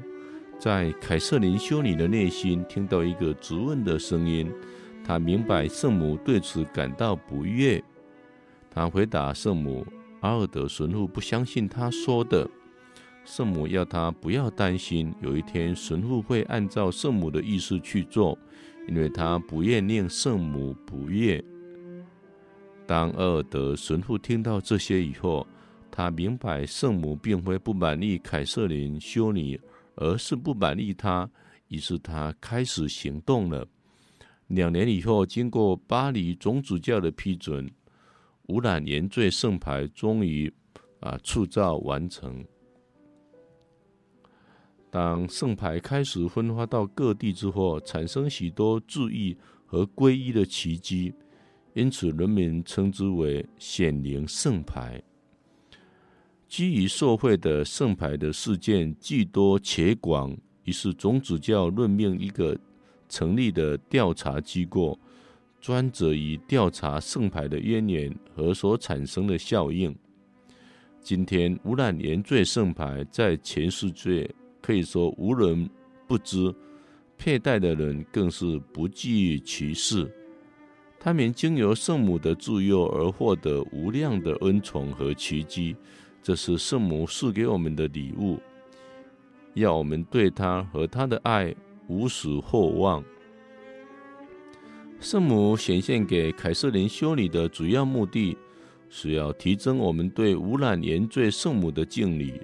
[0.57, 4.51] 在凯瑟琳修女的内心，听到一个质问的声音。
[5.03, 7.81] 她明白圣母对此感到不悦。
[8.69, 9.85] 她回答圣母
[10.21, 12.49] ：“阿尔德神父不相信他说的。”
[13.23, 18.37] 圣母要她不要担心，有一天神父会按照圣母的意思去做，
[18.87, 21.43] 因为他不愿令圣母不悦。
[22.89, 25.45] 当厄尔德神父听到这些以后，
[25.91, 29.61] 他明白圣母并非不满意凯瑟琳修女，
[29.93, 31.29] 而是不满意他。
[31.67, 33.63] 于是他开始行动了。
[34.47, 37.69] 两年以后，经过巴黎总主教的批准，
[38.47, 40.51] 无染原罪圣牌终于
[40.99, 42.43] 啊铸造完成。
[44.89, 49.37] 当圣牌开始分发到各地之后，产生许多治愈
[49.67, 51.13] 和皈依的奇迹。
[51.79, 55.01] 因此，人民称之为显灵圣牌。
[56.45, 62.59] 基于受贿的圣牌的事件既多且广，于是总主教任命一个
[63.07, 64.99] 成立的调查机构，
[65.61, 69.95] 专责于调查圣牌的渊源和所产生的效应。
[71.01, 74.29] 今天，污染原罪圣牌在全世界
[74.61, 75.69] 可以说无人
[76.09, 76.53] 不知，
[77.17, 80.05] 佩戴的人更是不计其数。
[81.01, 85.73] 他们经由圣母的助佑而获得无量的恩宠和奇迹，
[86.21, 88.37] 这是圣母赐给我们的礼物，
[89.53, 91.55] 要我们对她和她的爱
[91.87, 93.01] 无始厚望。
[94.99, 98.37] 圣母显现给凯瑟琳修女的主要目的，
[98.89, 102.41] 是要提升我们对无染原罪圣母的敬礼，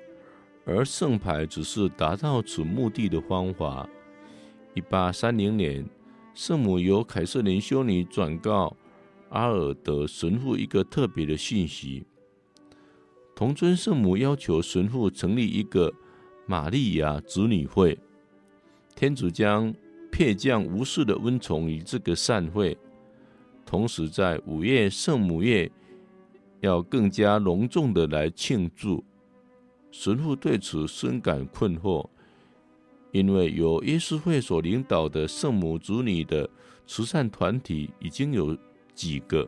[0.63, 3.85] 而圣牌只是达到此目的的方法。
[4.73, 5.85] 一八三零年。
[6.35, 8.75] 圣母由凯瑟琳修女转告
[9.29, 12.05] 阿尔德神父一个特别的信息：
[13.33, 15.93] 童尊圣母要求神父成立一个
[16.45, 17.97] 玛利亚子女会。
[18.93, 19.73] 天主将
[20.11, 22.77] 撇降无数的恩宠于这个善会，
[23.65, 25.71] 同时在五月圣母夜
[26.59, 29.01] 要更加隆重的来庆祝。
[29.89, 32.05] 神父对此深感困惑。
[33.15, 36.49] 因为由耶稣会所领导的圣母子女的
[36.85, 38.57] 慈善团体已经有
[38.93, 39.47] 几个，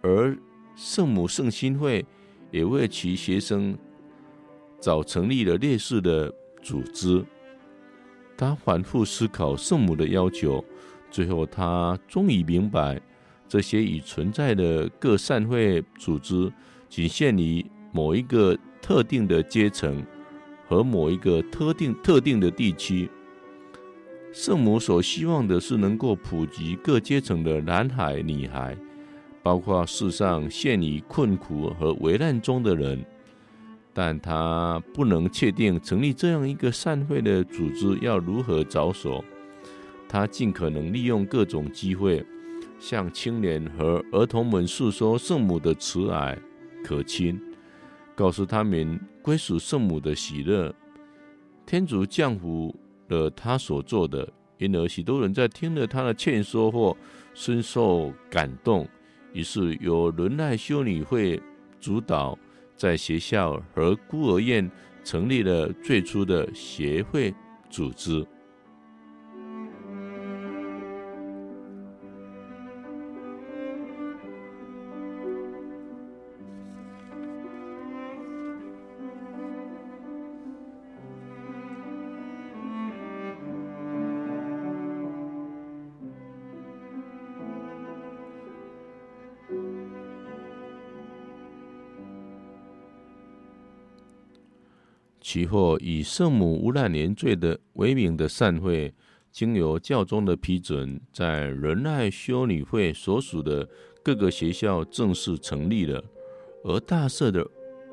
[0.00, 0.38] 而
[0.76, 2.06] 圣母圣心会
[2.52, 3.76] 也为其学生
[4.78, 7.24] 早成立了烈士的组织。
[8.38, 10.64] 他反复思考圣母的要求，
[11.10, 13.00] 最后他终于明白，
[13.48, 16.48] 这些已存在的各善会组织
[16.88, 20.06] 仅限于某一个特定的阶层。
[20.70, 23.10] 和某一个特定特定的地区，
[24.32, 28.76] 圣母所希望的是能够普及各阶层的男孩女孩，
[29.42, 33.04] 包括世上陷于困苦和危难中的人。
[33.92, 39.24] 但他不能确定成立这样一个善会的组织要如何着手。
[40.08, 42.24] 他尽可能利用各种机会，
[42.78, 46.38] 向青年和儿童们诉说圣母的慈爱
[46.84, 47.40] 可亲。
[48.14, 50.74] 告诉他们归属圣母的喜乐，
[51.66, 52.74] 天主降服
[53.08, 54.26] 了他所做的，
[54.58, 56.96] 因而许多人在听了他的劝说后
[57.34, 58.88] 深受感动，
[59.32, 61.40] 于是由伦奈修女会
[61.78, 62.38] 主导，
[62.76, 64.68] 在学校和孤儿院
[65.04, 67.34] 成立了最初的协会
[67.68, 68.26] 组织。
[95.32, 98.92] 其后以圣母无染原罪的为名的善会，
[99.30, 103.68] 经由教宗的批准，在仁爱修女会所属的
[104.02, 106.02] 各个学校正式成立了，
[106.64, 107.46] 而大赦的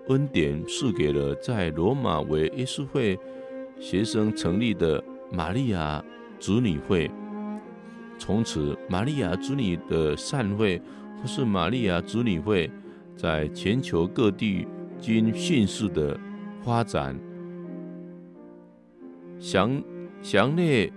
[0.07, 3.15] 恩典赐给了在罗马为耶稣会
[3.79, 6.03] 学生成立的玛利亚
[6.39, 7.07] 子女会。
[8.17, 10.81] 从此，玛利亚子女的善会
[11.21, 12.67] 或是玛利亚子女会，
[13.15, 14.65] 在全球各地
[14.99, 16.19] 均迅速的
[16.63, 17.15] 发展。
[19.39, 19.83] 详
[20.21, 20.91] 详列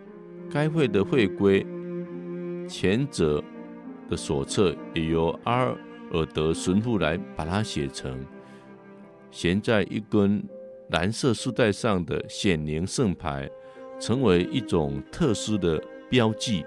[0.51, 1.65] 该会的会规，
[2.69, 3.43] 前者
[4.09, 5.65] 的手册也由阿
[6.13, 8.19] 尔德神父来把它写成，
[9.31, 10.43] 悬在一根
[10.89, 13.49] 蓝色丝带上的显灵圣牌，
[14.01, 16.65] 成为一种特殊的标记，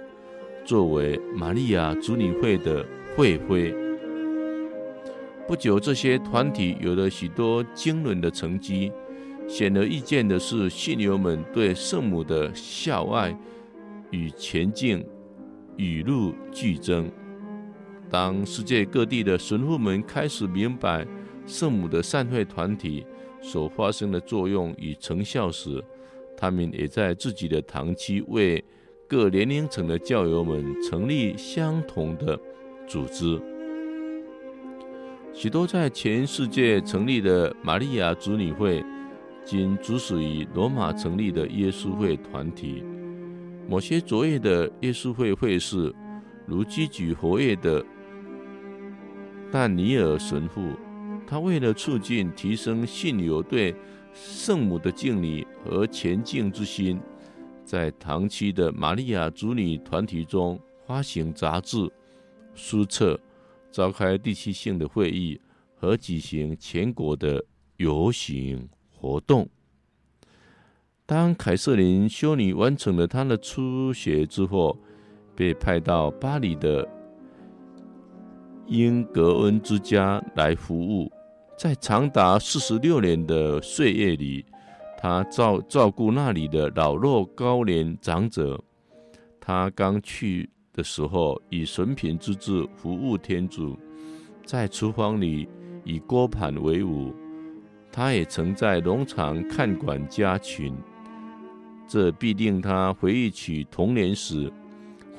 [0.63, 3.75] 作为玛利亚主女会的会徽。
[5.45, 8.91] 不久，这些团体有了许多惊人的成绩。
[9.47, 13.37] 显而易见的是，信友们对圣母的孝爱
[14.09, 15.05] 与虔敬
[15.77, 17.11] 与日俱增。
[18.09, 21.05] 当世界各地的神父们开始明白
[21.45, 23.05] 圣母的善会团体
[23.41, 25.83] 所发生的作用与成效时，
[26.35, 28.63] 他们也在自己的堂区为
[29.07, 32.39] 各年龄层的教友们成立相同的
[32.87, 33.39] 组织。
[35.31, 38.83] 许多在全世界成立的玛利亚子女会。
[39.45, 42.83] 今隶属于罗马成立的耶稣会团体，
[43.67, 45.93] 某些卓越的耶稣会会士，
[46.45, 47.85] 如积极活跃的
[49.51, 50.71] 但尼尔神父，
[51.27, 53.75] 他为了促进提升信友对
[54.13, 56.99] 圣母的敬礼和虔敬之心，
[57.65, 61.89] 在堂区的玛利亚主女团体中发行杂志、
[62.55, 63.19] 书册，
[63.71, 65.39] 召开地区性的会议
[65.75, 67.43] 和举行全国的
[67.77, 68.69] 游行。
[69.03, 69.49] 活动。
[71.05, 74.77] 当凯瑟琳修女完成了她的初学之后，
[75.35, 76.87] 被派到巴黎的
[78.67, 81.11] 英格恩之家来服务。
[81.57, 84.45] 在长达四十六年的岁月里，
[84.97, 88.57] 她照照顾那里的老弱高龄长者。
[89.41, 93.77] 她刚去的时候，以神贫之志服务天主，
[94.45, 95.49] 在厨房里
[95.83, 97.13] 以锅盘为伍。
[97.95, 100.75] 他也曾在农场看管家禽，
[101.87, 104.51] 这必令他回忆起童年时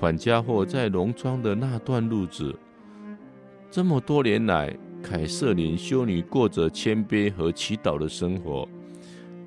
[0.00, 2.52] 返家后在农庄的那段日子。
[3.70, 8.68] 这么多年来，凯瑟琳修女过着谦卑和祈祷的生活。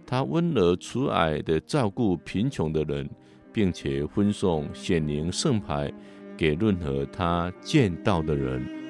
[0.05, 3.09] 她温柔慈爱地照顾贫穷的人，
[3.51, 5.91] 并且分送显灵圣牌
[6.38, 8.86] 给任何她见到的人。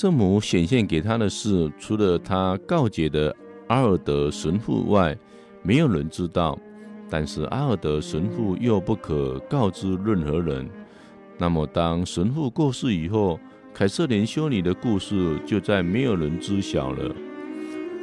[0.00, 3.36] 圣母显现给他的事，除了他告解的
[3.66, 5.14] 阿尔德神父外，
[5.62, 6.58] 没有人知道。
[7.10, 10.66] 但是阿尔德神父又不可告知任何人。
[11.36, 13.38] 那么，当神父过世以后，
[13.74, 17.14] 凯瑟琳修女的故事就再没有人知晓了。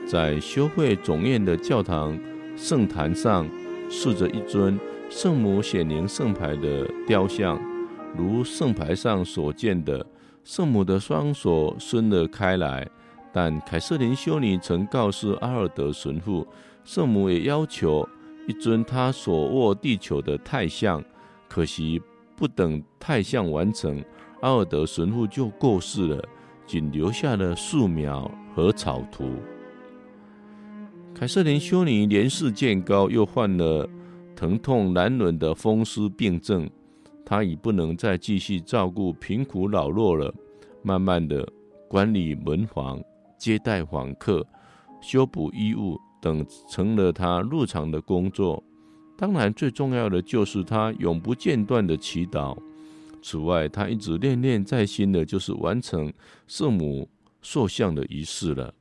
[0.06, 2.16] 在修会总院的教堂
[2.56, 3.50] 圣坛上，
[3.90, 4.80] 竖着一尊
[5.10, 7.60] 圣母显灵圣牌的雕像，
[8.16, 10.06] 如圣牌上所见的。
[10.48, 12.90] 圣母的双手伸了开来，
[13.34, 16.48] 但凯瑟琳修女曾告诉阿尔德神父，
[16.86, 18.08] 圣母也要求
[18.48, 21.04] 一尊她手握地球的太像。
[21.50, 22.02] 可惜
[22.38, 24.02] 不等太像完成，
[24.40, 26.24] 阿尔德神父就过世了，
[26.66, 29.30] 仅留下了素描和草图。
[31.14, 33.86] 凯瑟琳修女年事渐高，又患了
[34.34, 36.70] 疼痛难忍的风湿病症。
[37.30, 40.34] 他已不能再继续照顾贫苦老弱了，
[40.82, 41.46] 慢慢的
[41.90, 43.04] 管理门房、
[43.38, 44.48] 接待访客、
[45.02, 48.64] 修补衣物等，成了他日常的工作。
[49.18, 52.58] 当然，最重要的就是他永不间断的祈祷。
[53.22, 56.14] 此外，他一直念念在心的，就是完成
[56.48, 57.10] 圣母
[57.42, 58.74] 塑像的仪式了。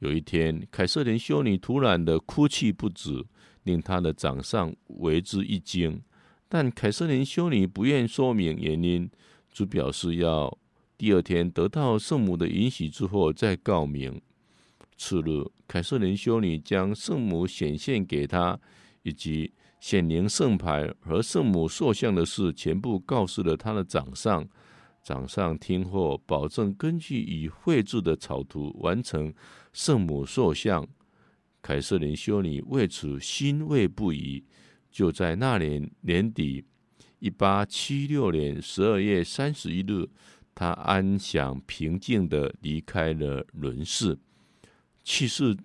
[0.00, 3.24] 有一天，凯瑟琳修女突然的哭泣不止，
[3.62, 6.02] 令他的长上为之一惊。
[6.54, 9.10] 但凯瑟琳修女不愿说明原因，
[9.50, 10.56] 只表示要
[10.96, 14.22] 第二天得到圣母的允许之后再告明。
[14.96, 18.56] 次日，凯瑟琳修女将圣母显现给他，
[19.02, 24.48] 以及显灵圣牌和圣母塑像的事，全部告诉了他的长上。
[25.02, 29.34] 长上听后，保证根据已绘制的草图完成
[29.72, 30.86] 圣母塑像。
[31.60, 34.44] 凯瑟琳修女为此欣慰不已。
[34.94, 36.64] 就在那年年底，
[37.18, 40.08] 一八七六年十二月三十一日，
[40.54, 44.16] 他安详平静地离开了人世。
[45.02, 45.56] 去世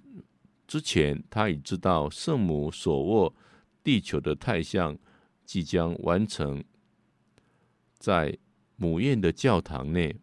[0.68, 3.36] 之前，他已知道圣母所握
[3.84, 4.98] 地球的太像
[5.46, 6.64] 即将完成，
[8.00, 8.36] 在
[8.78, 10.16] 母院的教堂内。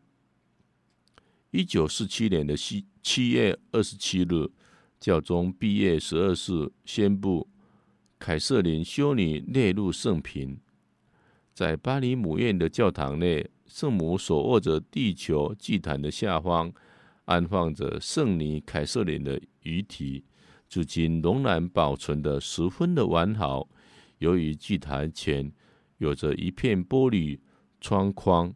[1.52, 4.50] 一九四七年的七七月二十七日，
[4.98, 7.48] 教宗毕业十二世宣布
[8.26, 10.58] 凯瑟琳修女列入圣品。
[11.54, 16.72] 在巴黎母院的教堂内，圣母手握着地球祭坛的下方。
[17.26, 20.24] 安放着圣女凯瑟琳的遗体，
[20.68, 23.68] 至今仍然保存得十分的完好。
[24.18, 25.52] 由于祭坛前
[25.98, 27.38] 有着一片玻璃
[27.80, 28.52] 窗框，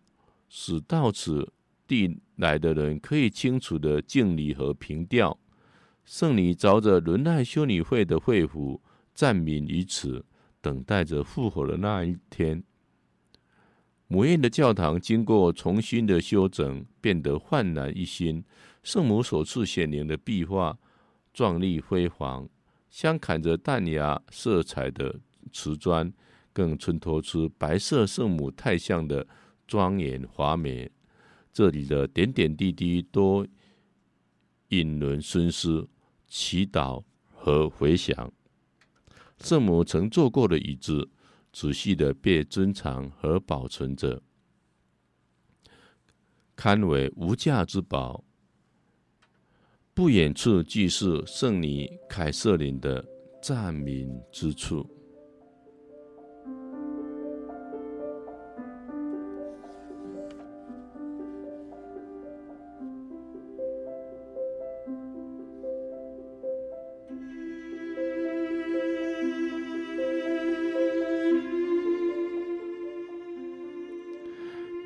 [0.48, 1.52] 使到此
[1.86, 5.38] 地来的人可以清楚地敬礼和凭吊。
[6.04, 8.82] 圣女着着伦奈修女会的会服，
[9.20, 10.24] 站民于此，
[10.62, 12.64] 等待着复活的那一天。
[14.06, 18.42] 母院的教堂经过重新的修整，变得焕然一新。
[18.82, 20.78] 圣母首次显灵的壁画
[21.34, 22.48] 壮丽辉煌，
[22.88, 25.20] 镶嵌着淡雅色彩的
[25.52, 26.10] 瓷砖
[26.50, 29.28] 更衬托出白色圣母太像的
[29.66, 30.90] 庄严华美。
[31.52, 33.46] 这里的点点滴滴都
[34.68, 35.86] 引人深思、
[36.26, 38.32] 祈祷和回想。
[39.41, 41.11] 圣母曾坐过的椅子。
[41.53, 44.22] 仔细的被珍藏和保存着，
[46.55, 48.24] 堪为无价之宝。
[49.93, 53.05] 不远处即是圣女凯瑟琳的
[53.43, 54.88] 暂眠之处。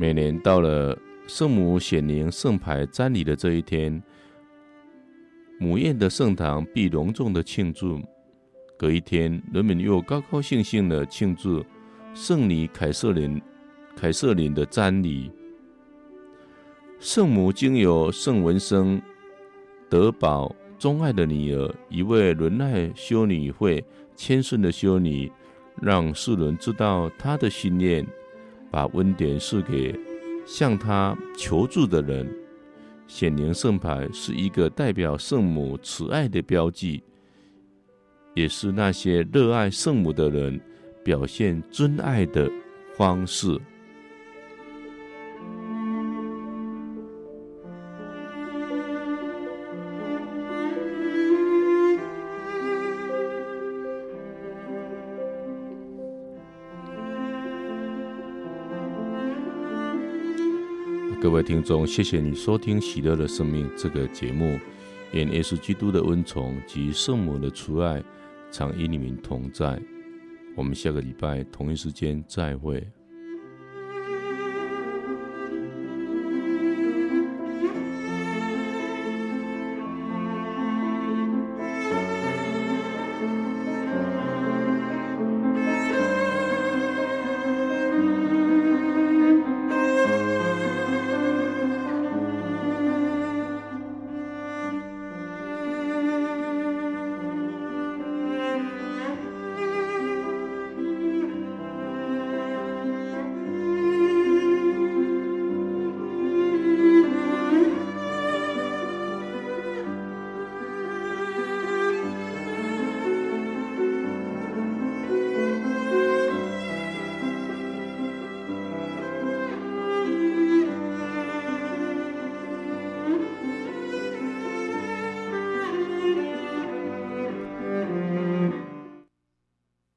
[0.04, 0.94] 每年到了
[1.26, 4.02] 圣母显灵圣牌瞻礼的这一天，
[5.58, 7.98] 母院的圣堂必隆重的庆祝。
[8.76, 11.64] 隔一天，人们又高高兴兴的庆祝
[12.12, 13.40] 圣女凯瑟琳
[13.96, 15.32] 凯瑟琳的瞻礼。
[17.00, 19.00] 圣母经由圣文生
[19.88, 23.82] 德宝钟爱的女儿，一位仁爱修女会
[24.14, 25.32] 谦逊的修女，
[25.80, 28.06] 让世人知道她的心愿。
[28.74, 29.96] 把温点赐给
[30.44, 32.28] 向他求助的人。
[33.06, 37.00] 显灵圣牌是一个代表圣母慈爱的标记，
[38.34, 40.60] 也是那些热爱圣母的人
[41.04, 42.50] 表现尊爱的
[42.96, 43.56] 方式。
[61.34, 64.56] 各位听众，谢谢你收听《喜乐的生命》这个节目。
[65.10, 68.00] 愿耶稣基督的恩宠及圣母的慈爱
[68.52, 69.76] 常与你们同在。
[70.54, 72.80] 我们下个礼拜同一时间再会。